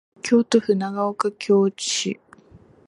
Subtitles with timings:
[0.23, 2.19] 京都府長岡京市